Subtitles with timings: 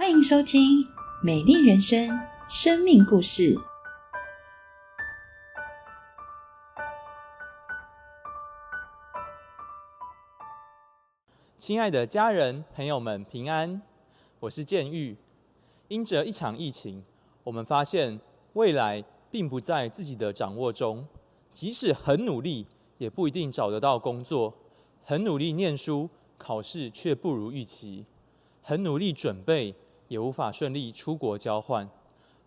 [0.00, 0.82] 欢迎收听
[1.22, 2.08] 《美丽人生》
[2.48, 3.54] 生命故事。
[11.58, 13.82] 亲爱的家人、朋友们，平安！
[14.38, 15.14] 我是建玉。
[15.88, 17.04] 因着一场疫情，
[17.44, 18.18] 我们发现
[18.54, 21.06] 未来并不在自己的掌握中。
[21.52, 24.50] 即使很努力，也不一定找得到工作；
[25.04, 26.08] 很努力念书，
[26.38, 28.06] 考试却不如预期；
[28.62, 29.74] 很努力准备，
[30.10, 31.86] 也无法顺利出国交换；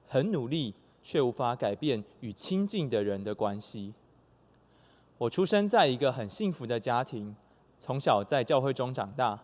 [0.06, 3.94] 很努力，却无法改变与亲近的人的关系。
[5.18, 7.34] 我出生在一个很幸福的家庭。
[7.80, 9.38] 从小在教会中长大，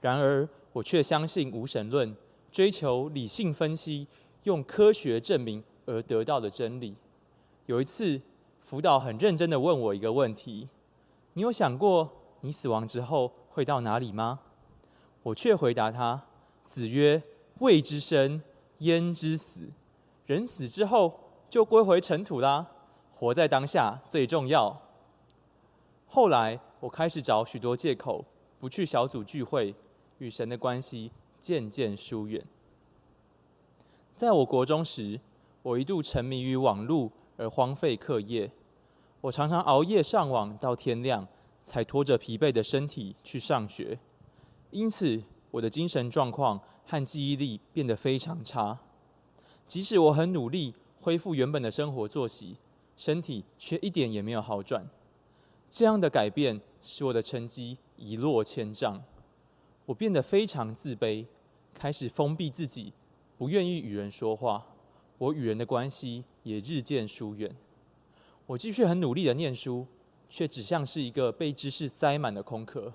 [0.00, 2.16] 然而我却相信无神论，
[2.50, 4.06] 追求理性分析，
[4.44, 6.96] 用科学证明而得到的真理。
[7.66, 8.20] 有一次，
[8.60, 10.68] 辅导很认真的问我一个问题
[11.34, 14.40] ：“你有想过你死亡之后会到哪里吗？”
[15.22, 16.20] 我却回答他
[16.64, 17.22] ：“子曰：
[17.58, 18.42] 未之生，
[18.78, 19.68] 焉知死？
[20.26, 21.18] 人死之后
[21.50, 22.66] 就归回尘土啦，
[23.14, 24.80] 活在当下最重要。”
[26.06, 26.60] 后来。
[26.80, 28.24] 我开始找许多借口，
[28.60, 29.74] 不去小组聚会，
[30.18, 31.10] 与神的关系
[31.40, 32.40] 渐渐疏远。
[34.14, 35.18] 在我国中时，
[35.60, 38.48] 我一度沉迷于网络而荒废课业。
[39.20, 41.26] 我常常熬夜上网到天亮，
[41.64, 43.98] 才拖着疲惫的身体去上学。
[44.70, 48.78] 因此，我的精神状况和记忆力变得非常差。
[49.66, 52.56] 即使我很努力恢复原本的生活作息，
[52.96, 54.88] 身体却一点也没有好转。
[55.70, 59.02] 这样的改变使我的成绩一落千丈，
[59.84, 61.26] 我变得非常自卑，
[61.74, 62.94] 开始封闭自己，
[63.36, 64.66] 不愿意与人说话。
[65.18, 67.54] 我与人的关系也日渐疏远。
[68.46, 69.86] 我继续很努力的念书，
[70.30, 72.94] 却只像是一个被知识塞满的空壳。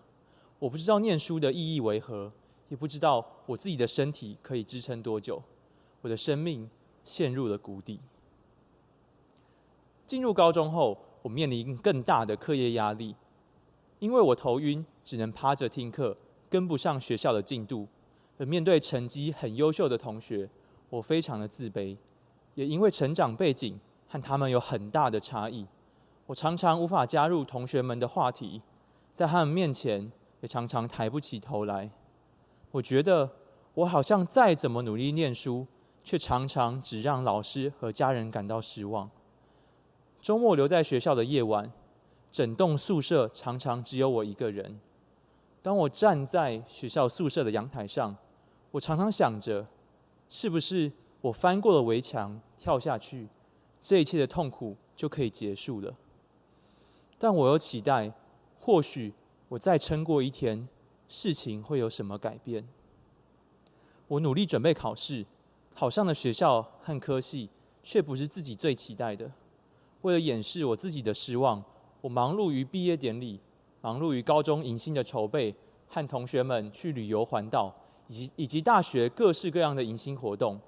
[0.57, 2.31] 我不知道念书的意义为何，
[2.73, 5.39] 也不知道我自己的身体可以支撑多久。
[6.01, 6.67] 我的生命
[7.03, 7.99] 陷入了谷底。
[10.07, 10.97] 进入高中后。
[11.21, 13.15] 我面临更大的课业压力，
[13.99, 16.17] 因为我头晕，只能趴着听课，
[16.49, 17.87] 跟不上学校的进度。
[18.37, 20.49] 而面对成绩很优秀的同学，
[20.89, 21.95] 我非常的自卑，
[22.55, 25.65] 也因为成长背景和他们有很大的差异，
[26.25, 28.61] 我常常无法加入同学们的话题，
[29.13, 30.11] 在他们面前
[30.41, 31.89] 也常常抬不起头来。
[32.73, 33.29] 我觉得
[33.75, 35.67] 我好像再怎么努力念书，
[36.03, 39.07] 却常常只让老师和家人感到失望。
[40.19, 41.71] 周末留在学校的夜晚，
[42.31, 44.79] 整栋宿舍常常只有我一个人。
[45.61, 48.15] 当我站在学校宿舍的阳台上，
[48.71, 49.67] 我常常想着，
[50.27, 50.91] 是不是
[51.21, 53.27] 我翻过了围墙跳下去，
[53.83, 55.93] 这一切的痛苦就可以结束了？
[57.19, 58.11] 但我又期待，
[58.59, 59.13] 或许
[59.49, 60.67] 我再撑过一天，
[61.15, 62.67] 事情会有什么改变？
[64.07, 65.23] 我努力准备考试，
[65.75, 67.47] 考上的学校和科系，
[67.83, 69.31] 却不是自己最期待的。
[70.01, 71.63] 为了掩饰我自己的失望，
[72.01, 73.39] 我忙碌于毕业典礼，
[73.81, 75.53] 忙碌于高中迎新的筹备，
[75.87, 77.71] 和同学们去旅游环岛，
[78.07, 80.59] 以及以及大学各式各样的迎新活动。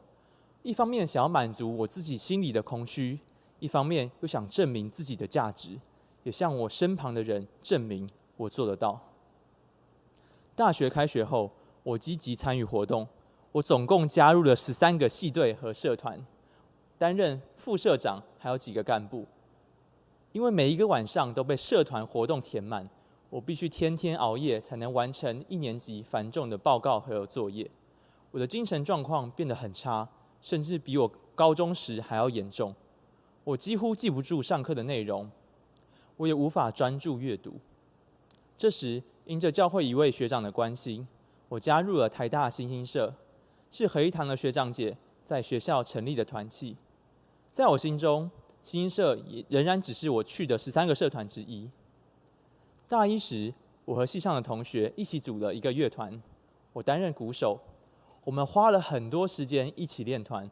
[0.61, 3.17] 一方面想要满足我自己心里的空虚，
[3.59, 5.79] 一方面又想证明自己的价值，
[6.21, 8.07] 也向我身旁的人证明
[8.37, 9.01] 我做得到。
[10.55, 11.51] 大学开学后，
[11.83, 13.05] 我积极参与活动，
[13.51, 16.17] 我总共加入了十三个系队和社团。
[16.97, 19.25] 担任副社长，还有几个干部。
[20.31, 22.89] 因为每一个晚上都被社团活动填满，
[23.29, 27.69] 我必须天天熬夜才能完成一年级繁重的报告和作业。
[28.31, 30.07] 我的精神状况变得很差，
[30.41, 32.73] 甚至比我高中时还要严重。
[33.43, 35.29] 我几乎记不住上课的内容，
[36.15, 37.53] 我也无法专注阅读。
[38.57, 41.07] 这时，因着教会一位学长的关心，
[41.49, 43.13] 我加入了台大新兴社，
[43.71, 46.77] 是合一堂的学长姐在学校成立的团契。
[47.51, 48.29] 在我心中，
[48.61, 51.69] 新社也仍然只是我去的十三个社团之一。
[52.87, 53.51] 大一时，
[53.85, 56.21] 我和系上的同学一起组了一个乐团，
[56.73, 57.59] 我担任鼓手。
[58.23, 60.49] 我们花了很多时间一起练团，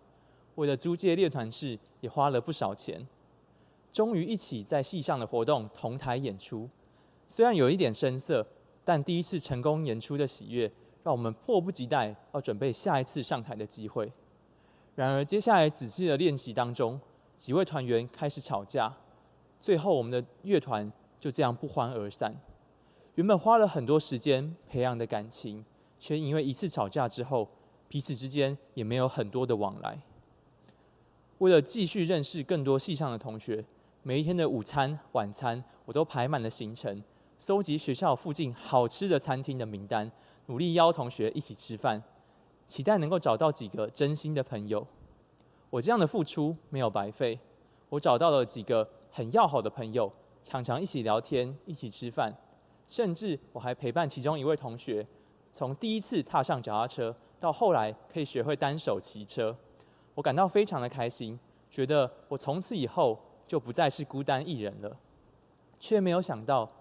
[0.55, 3.07] 为了租借练团室也花了不少钱。
[3.91, 6.67] 终于一起在系上的活动同台演出，
[7.27, 8.45] 虽然有一点生涩，
[8.85, 10.71] 但第一次成功演出的喜悦，
[11.03, 14.11] 让我们迫不及待要准备下一次上台的机会。
[14.95, 16.99] 然而，接下来仔细的练习当中，
[17.37, 18.93] 几位团员开始吵架，
[19.59, 22.35] 最后我们的乐团就这样不欢而散。
[23.15, 25.63] 原本花了很多时间培养的感情，
[25.99, 27.47] 却因为一次吵架之后，
[27.87, 29.99] 彼此之间也没有很多的往来。
[31.39, 33.63] 为了继续认识更多戏上的同学，
[34.01, 37.03] 每一天的午餐、晚餐，我都排满了行程，
[37.45, 40.09] 搜集学校附近好吃的餐厅的名单，
[40.45, 42.01] 努力邀同学一起吃饭。
[42.65, 44.87] 期待能够找到几个真心的朋友。
[45.69, 47.37] 我这样的付出没有白费，
[47.89, 50.09] 我找到了几个很要好的朋友，
[50.41, 52.33] 常常一起聊天、一起吃饭，
[52.87, 55.05] 甚至我还陪伴其中一位同学，
[55.51, 59.53] 从第一次踏上脚踏车到后来可以学会单手骑车，
[60.15, 61.37] 我感到非常的开心，
[61.69, 64.95] 觉得我从此以后就不再是孤单一人了。
[65.77, 66.71] 却没有想到，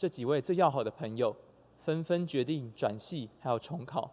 [0.00, 1.36] 这几位最要好的朋友
[1.78, 4.10] 纷纷决定转系，还有重考。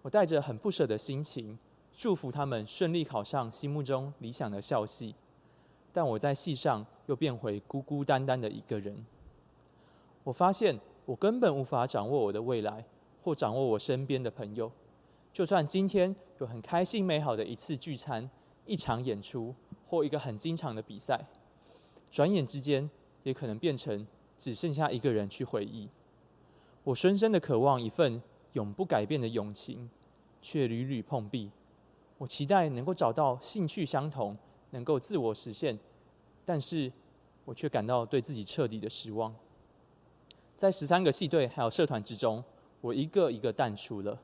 [0.00, 1.58] 我带着很不舍的心情，
[1.92, 5.14] 祝福他们顺利考上心目中理想的校系。
[5.92, 9.04] 但我在系上又变回孤孤单单的一个人。
[10.24, 12.82] 我发现我根本无法掌握我的未来，
[13.22, 14.72] 或掌握我身边的朋友。
[15.34, 18.30] 就算今天有很开心美好的一次聚餐、
[18.64, 21.22] 一场演出或一个很经常的比赛，
[22.10, 22.88] 转眼之间
[23.22, 24.06] 也可能变成
[24.40, 25.88] 只剩下一个人去回忆。
[26.82, 28.20] 我深深的渴望一份。
[28.54, 29.88] 永不改变的友情，
[30.42, 31.48] 却屡屡碰壁。
[32.18, 34.36] 我期待能够找到兴趣相同，
[34.70, 35.78] 能够自我实现，
[36.44, 36.90] 但是
[37.44, 39.32] 我却感到对自己彻底的失望。
[40.56, 42.42] 在十三个系队还有社团之中，
[42.80, 44.20] 我一个一个淡出了，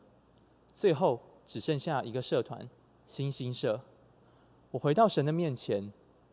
[0.74, 2.68] 最后只剩下一个社团——
[3.06, 3.80] 新星社。
[4.72, 5.92] 我回到神的面前，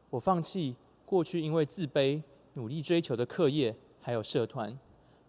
[0.09, 0.75] 我放弃
[1.05, 4.77] 过去因为自卑努力追求的课业还有社团，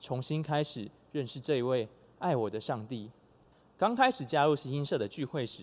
[0.01, 1.89] 重新开始认识这一位。
[2.21, 3.11] 爱我的上帝。
[3.77, 5.63] 刚开始加入新兴社的聚会时，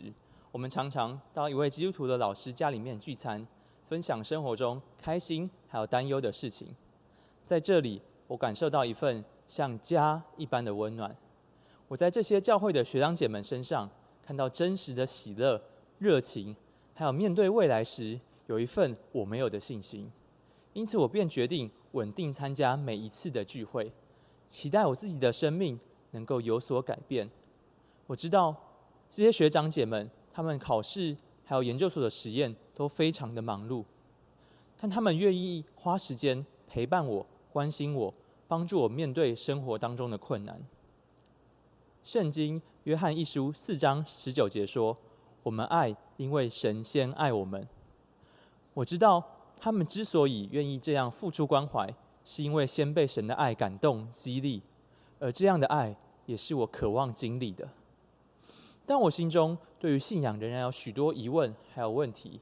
[0.52, 3.48] 我们常常到一位基督徒的老师家里面聚餐，
[3.88, 6.68] 分享生活中开心还有担忧的事情。
[7.46, 11.16] 在这里，我感受到一份像家一般的温暖。
[11.88, 13.90] 我在这些教会的学长姐们身上
[14.24, 15.60] 看到真实的喜乐、
[15.98, 16.56] 热情，
[16.94, 20.12] 还有面对未来时有一份我没有的信心。
[20.74, 23.92] 因此，我便决定稳定参加每一次的聚会，
[24.48, 25.80] 期待我自己的生命。
[26.14, 27.32] 能够有所改变。
[28.06, 28.54] 我知道
[29.10, 31.16] 这些学长姐们，他们考试
[31.46, 33.86] 还有研究所的实验都非常的忙碌，
[34.78, 38.14] 但他们愿意花时间陪伴我、关心我、
[38.46, 40.62] 帮助我面对生活当中的困难。
[42.04, 44.98] 圣经约翰一书四章十九节说
[45.44, 47.66] ：“我们爱，因为神先爱我们。”
[48.76, 49.24] 我知道
[49.64, 51.88] 他们之所以愿意这样付出关怀，
[52.26, 54.60] 是因为先被神的爱感动、激励。
[55.20, 57.70] 而这样的爱也是我渴望经历的。
[58.88, 62.42] 但我心中对于信仰仍然有许多疑问，还有问题。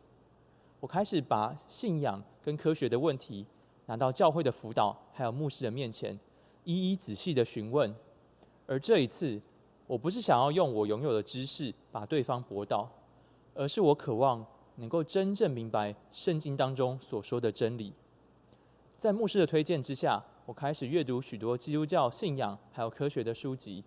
[0.79, 3.45] 我开始把信仰跟科学的问题
[3.87, 6.17] 拿到教会的辅导，还有牧师的面前，
[6.63, 7.93] 一一仔细的询问。
[8.65, 9.41] 而这一次，
[9.87, 12.89] 我不是想要用我拥有的知识把对方驳倒，
[13.53, 14.45] 而是我渴望
[14.79, 17.93] 能够真正明白圣经当中所说的真理。
[18.97, 20.25] 在牧师的推荐之下。
[20.49, 23.83] 我开始阅读许多基督教信仰还有科学的书籍，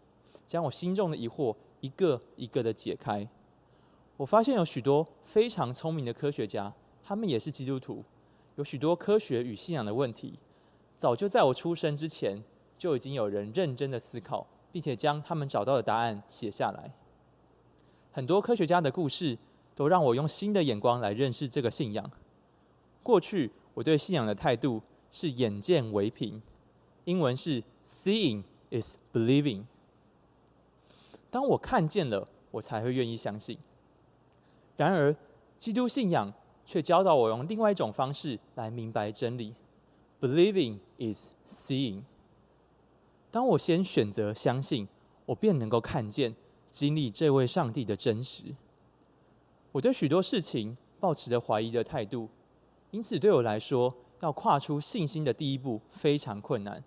[0.46, 3.26] 将我心中的疑惑一个一个的解开。
[4.16, 6.72] 我发现有许多非常聪明的科学家，
[7.02, 8.04] 他们也是基督徒。
[8.54, 10.38] 有许多科学与信仰的问题，
[10.96, 12.40] 早就在我出生之前
[12.78, 16.92] 就已经有人认真的思考，并且将他们找到的答案写下来。
[18.12, 19.36] 很多科学家的故事
[19.74, 22.10] 都让我用新的眼光来认识这个信仰。
[23.02, 26.40] 过去我对信仰的态度是眼见为凭。
[27.04, 29.64] 英文是 “seeing is believing”。
[31.30, 33.58] 当我看见了，我才会愿意相信。
[34.76, 35.16] 然而，
[35.58, 36.32] 基督信仰
[36.64, 39.54] 却教导我用另外一种方式来明白真理
[40.20, 42.02] ：“believing is seeing”。
[43.30, 44.86] 当我先选择相信，
[45.26, 46.34] 我便能够看见、
[46.70, 48.44] 经历这位上帝的真实。
[49.72, 52.28] 我对许多事情抱持着怀疑的态度，
[52.90, 56.84] 因此对我来说，要跨出信心的第一步非常困难。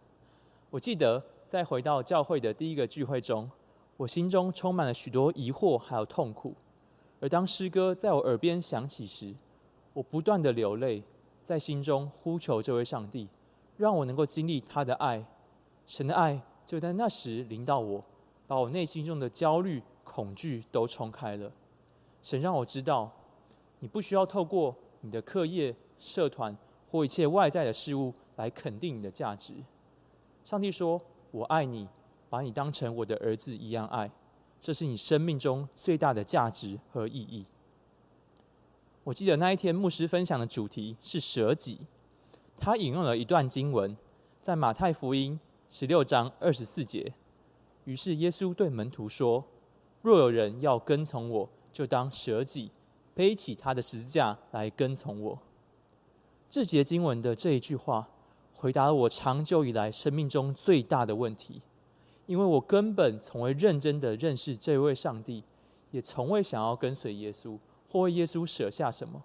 [0.69, 3.49] 我记得在回到教会的第一个聚会中，
[3.97, 6.53] 我心中充满了许多疑惑还有痛苦。
[7.19, 9.33] 而当诗歌在我耳边响起时，
[9.93, 11.01] 我不断的流泪，
[11.43, 13.27] 在心中呼求这位上帝，
[13.77, 15.25] 让我能够经历他的爱。
[15.87, 18.03] 神的爱就在那时临到我，
[18.45, 21.51] 把我内心中的焦虑、恐惧都冲开了。
[22.25, 23.11] 神让我知道，
[23.81, 26.57] 你不需要透过你的课业、社团
[26.89, 29.53] 或一切外在的事物来肯定你的价值。
[30.43, 31.87] 上帝说：“我爱你，
[32.27, 34.09] 把你当成我的儿子一样爱，
[34.59, 37.45] 这是你生命中最大的价值和意义。”
[39.05, 41.79] 我记得那一天牧师分享的主题是舍己，
[42.57, 43.95] 他引用了一段经文，
[44.41, 45.39] 在马太福音
[45.69, 47.13] 十六章二十四节。
[47.83, 49.45] 于是耶稣对门徒说
[50.01, 52.71] ：“若有人要跟从我，就当舍己，
[53.13, 55.37] 背起他的十字架来跟从我。”
[56.49, 58.07] 这节经文的这一句话。
[58.57, 61.61] 回答了我长久以来生命中最大的问题，
[62.25, 65.43] 因为我根本从未认真的认识这位上帝，
[65.91, 69.21] 也从未想要跟随耶稣或为耶稣舍下什么，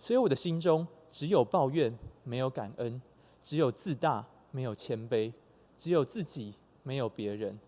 [0.00, 3.00] 所以我的心中只有抱怨，没有感恩；
[3.40, 5.32] 只有自大，没有谦卑；
[5.78, 7.58] 只有自己，没有别人。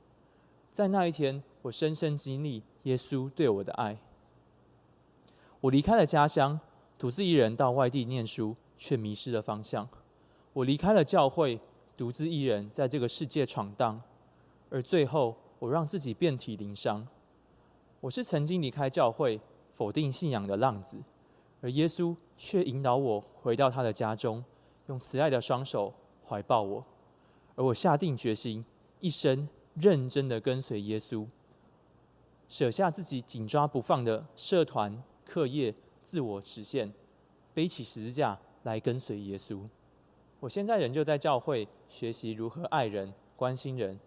[0.73, 3.97] 在那一天，我深深经历耶稣对我的爱。
[5.67, 6.61] 我离开了家乡，
[6.97, 9.89] 独自一人到外地念书，却迷失了方向。
[10.53, 11.59] 我离开了教会，
[11.97, 14.01] 独自一人在这个世界闯荡，
[14.71, 17.05] 而最后，我让自己遍体鳞伤。
[18.01, 19.41] 我是曾经离开教会、
[19.75, 20.99] 否定信仰的浪子，
[21.61, 24.45] 而耶稣却引导我回到他的家中，
[24.87, 25.93] 用慈爱的双手
[26.29, 26.85] 怀抱我。
[27.57, 28.65] 而我下定决心，
[29.01, 31.27] 一生认真的跟随耶稣，
[32.49, 35.03] 舍下自己紧抓不放的社团。
[35.27, 36.91] 课业、自我实现，
[37.53, 39.69] 背起十字架来跟随耶稣。
[40.39, 43.99] 我现在仍旧在教会学习如何爱人、关心人。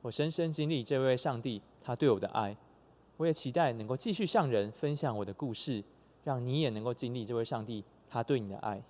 [0.00, 2.56] 我深深经历这位上帝他对我的爱。
[3.18, 5.84] 我也期待能够继续向人分享我的故事，
[6.24, 8.82] 让你也能够经历这位上帝他对你的爱。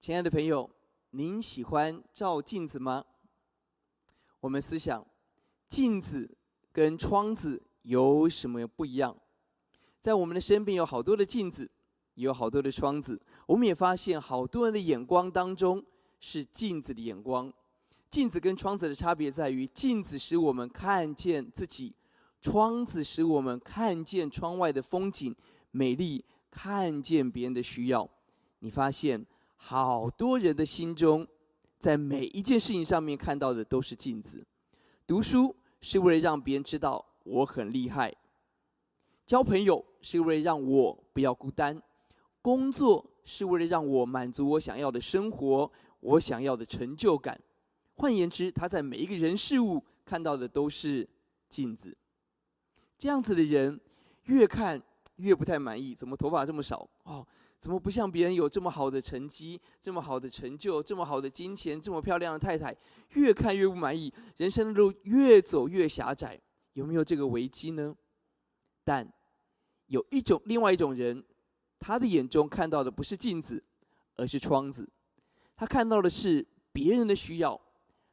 [0.00, 0.68] 亲爱的朋友，
[1.10, 3.04] 您喜欢照镜子吗？
[4.40, 5.06] 我们思想，
[5.68, 6.36] 镜子
[6.72, 9.16] 跟窗子有什么不一样？
[10.00, 11.70] 在我们的身边有好多的镜子，
[12.14, 13.20] 有好多的窗子。
[13.46, 15.84] 我们也发现，好多人的眼光当中
[16.20, 17.52] 是镜子的眼光。
[18.08, 21.94] 镜子跟窗子的差别在于，镜子使我们看见自己，
[22.40, 25.34] 窗子使我们看见窗外的风景
[25.70, 28.08] 美丽，看见别人的需要。
[28.60, 29.26] 你发现，
[29.56, 31.26] 好多人的心中，
[31.78, 34.46] 在每一件事情上面看到的都是镜子。
[35.06, 38.14] 读书是为了让别人知道我很厉害。
[39.28, 41.82] 交朋友是为了让我不要孤单，
[42.40, 45.70] 工作是为了让我满足我想要的生活，
[46.00, 47.38] 我想要的成就感。
[47.96, 51.06] 换言之，他在每一个人事物看到的都是
[51.46, 51.94] 镜子。
[52.96, 53.78] 这样子的人，
[54.24, 54.82] 越看
[55.16, 55.94] 越不太满意。
[55.94, 56.88] 怎么头发这么少？
[57.02, 57.26] 哦，
[57.60, 62.74] 怎么不像别人有这么好的成绩、这么好的成就、这么好的金钱、这么漂亮的太太？
[63.10, 66.40] 越看越不满意，人生的路越走越狭窄。
[66.72, 67.94] 有没有这个危机呢？
[68.82, 69.06] 但。
[69.88, 71.22] 有一种，另外一种人，
[71.78, 73.62] 他的眼中看到的不是镜子，
[74.16, 74.88] 而是窗子。
[75.56, 77.60] 他看到的是别人的需要，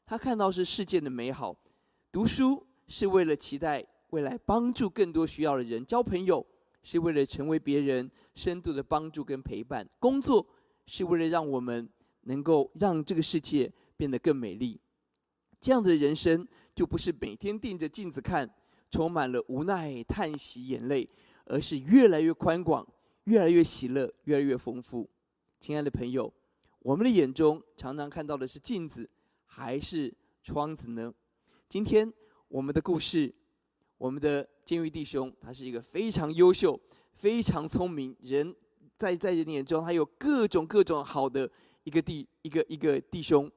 [0.05, 1.55] 他看到是世界的美好。
[2.11, 6.45] 读书是为了期待未来帮助更多需要的人，交朋友
[6.81, 10.47] 是为了成为别人深度的帮助跟陪伴，工作
[10.85, 11.89] 是为了让我们
[12.21, 14.79] 能够让这个世界变得更美丽。
[15.59, 18.49] 这样的人生就不是每天盯着镜子看，
[18.89, 21.09] 充满了无奈、叹息、眼泪。
[21.45, 22.87] 而是越来越宽广，
[23.25, 25.09] 越来越喜乐，越来越丰富。
[25.59, 26.31] 亲爱的朋友，
[26.79, 29.09] 我们的眼中常常看到的是镜子，
[29.45, 31.13] 还是窗子呢？
[31.67, 32.11] 今天
[32.47, 33.33] 我们的故事，
[33.97, 36.79] 我们的监狱弟兄，他是一个非常优秀、
[37.13, 38.55] 非常聪明人，
[38.97, 41.49] 在在人眼中，他有各种各种好的
[41.83, 43.51] 一个弟一个一个弟兄。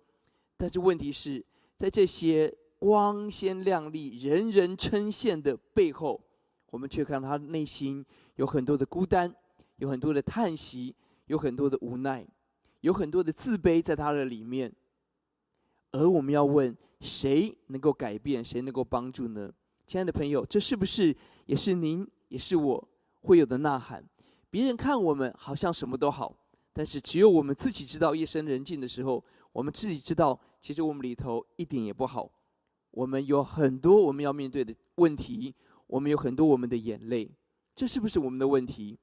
[0.56, 1.44] 但是问题是
[1.76, 6.22] 在这些光鲜亮丽、人人称羡的背后。
[6.70, 8.04] 我们却看他内心
[8.36, 9.34] 有很多的孤单，
[9.76, 10.94] 有很多的叹息，
[11.26, 12.26] 有很多的无奈，
[12.80, 14.72] 有很多的自卑在他的里面。
[15.92, 18.44] 而我们要问：谁能够改变？
[18.44, 19.50] 谁能够帮助呢？
[19.86, 22.88] 亲爱的朋友，这是不是也是您，也是我
[23.22, 24.04] 会有的呐喊？
[24.50, 26.36] 别人看我们好像什么都好，
[26.74, 32.30] 但是只有我们自己知道夜深人静的时候，我们自己知道，其实我们里头一点也不好。
[32.90, 35.54] 我们有很多我们要面对的问题。
[35.88, 37.30] 我们有很多我们的眼泪，
[37.74, 38.98] 这是不是我们的问题？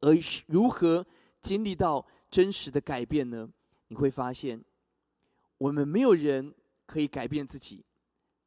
[0.00, 0.14] 而
[0.46, 1.04] 如何
[1.42, 3.50] 经历到真实的改变呢？
[3.88, 4.64] 你会发现，
[5.58, 6.54] 我们没有人
[6.86, 7.84] 可以改变自己，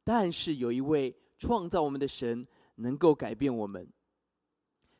[0.02, 2.46] 但是有一位创造我们的神
[2.76, 3.86] 能够改变我们。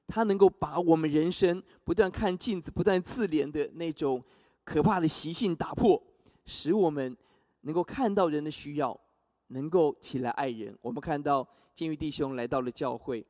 [0.06, 4.22] 他能够把我们人生不断看镜子、不断自怜的那种
[4.64, 6.02] 可怕的习性打破，
[6.44, 7.16] 使我们
[7.62, 9.00] 能够看到人的需要，
[9.46, 10.76] 能够起来爱人。
[10.82, 11.48] 我们看到。
[11.80, 13.26] 监狱弟兄来到了教会，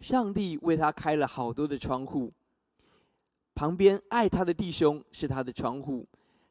[0.00, 2.32] 上帝为他开了好多的窗户。
[3.54, 6.04] 旁边爱他的弟兄是他的窗户，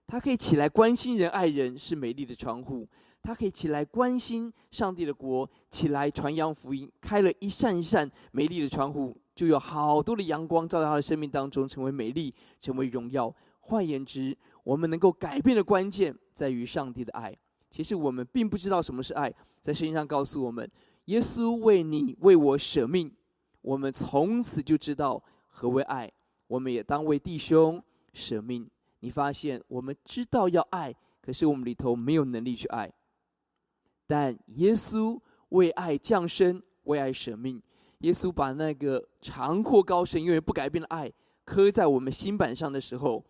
[0.08, 2.88] 他可以起来关心人、爱人是美丽的窗户。
[3.22, 13.36] 他可以起来关心上帝的国，起来传扬福音，开了一扇一扇美丽的窗户，就有好多的阳光照在他的生命当中，成为美丽，成为荣耀。
[13.60, 17.38] 换言之，我们能够改变的关键在于上帝的爱。
[17.70, 19.30] 其实我们并不知道什么是爱，
[19.62, 20.72] 在圣经上告诉我们。
[21.06, 23.12] 耶稣为你为我舍命，
[23.62, 26.12] 我们从此就知道何为爱。
[26.48, 28.70] 我们也当为弟兄舍命。
[29.00, 32.92] 你发现我们知道要爱，可是我们里头没有能力去爱。
[34.06, 37.62] 但耶稣为爱降生，为爱舍命。
[38.00, 41.12] 耶稣把那个长阔高深、永远不改变的爱
[41.46, 43.24] 刻在我们心板上的时候，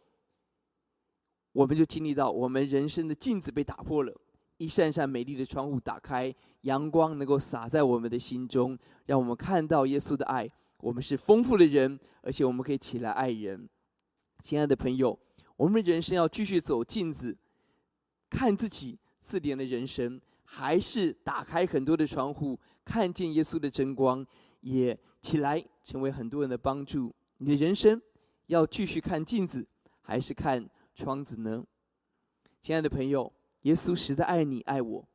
[1.51, 4.13] 我们就经历到我们人生的镜子被打破了，
[4.57, 10.49] 一扇扇美丽的窗户打开，阳光能够洒在我们的心中，让我们看到耶稣的爱。
[10.77, 13.69] 我们是丰富的人，而且我们可以起来爱人。
[14.41, 15.17] 亲爱的朋友，
[15.55, 17.37] 我们的人生要继续走镜子，
[18.29, 24.25] 看自己自怜的人生，还是打开很多的窗户，看见耶稣的真光，
[24.61, 27.13] 也起来成为很多人的帮助。
[27.37, 28.01] 你的人生
[28.47, 29.67] 要继续看镜子，
[30.01, 31.63] 还是看窗子呢？
[32.59, 35.07] 亲爱的朋友，耶稣实在爱你爱我，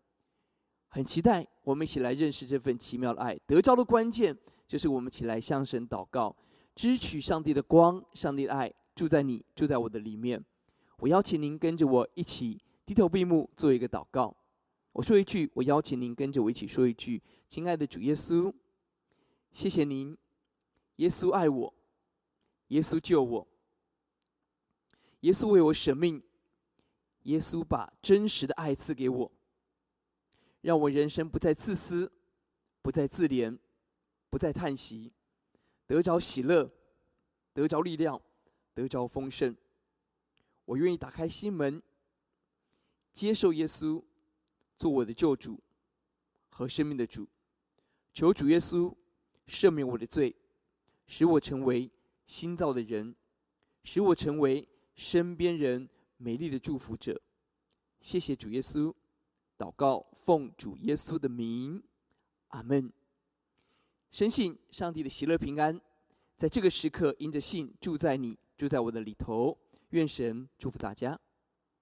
[0.97, 3.39] 很期待我们一起来认识这份奇妙的爱。
[3.47, 4.35] 得着的关键
[4.67, 6.35] 就是我们起来向神祷告，
[6.75, 8.73] 支取上帝的光，上帝的爱。
[8.95, 10.43] 住在你，住在我的里面。
[10.97, 14.35] 我邀请您跟着我一起低头闭目，做一个祷告。
[14.93, 18.51] 我说一句，我邀请您跟着我一起说一句：“亲爱的主耶稣，
[19.53, 20.17] 谢谢您，
[20.97, 21.75] 耶稣爱我，
[22.69, 23.47] 耶稣救我，
[25.21, 26.23] 耶稣为我舍命，
[27.25, 29.33] 耶稣把真实的爱赐给我，
[30.61, 32.13] 让我人生不再自私，
[32.83, 33.59] 不再自怜，
[34.31, 35.13] 不再叹息，
[35.87, 36.71] 得着喜乐，
[37.53, 38.21] 得着力量。”
[38.77, 39.57] 得着丰盛，
[40.67, 41.83] 我愿意打开心门，
[43.11, 44.05] 接受耶稣
[44.77, 45.59] 做我的救主
[46.51, 47.27] 和生命的主。
[48.13, 48.95] 求主耶稣
[49.47, 50.37] 赦免我的罪，
[51.07, 51.91] 使我成为
[52.27, 53.17] 新造的人，
[53.83, 57.19] 使我成为身边人美丽的祝福者。
[58.03, 58.93] 谢谢主耶稣，
[59.59, 61.83] 祷告奉主耶稣的名，
[62.49, 62.93] 阿门。
[64.11, 65.81] 深信上帝的喜乐平安，
[66.37, 68.39] 在这个时刻因着信住在你。
[68.57, 69.59] 住在我的里头，
[69.91, 71.21] 愿神祝福大家。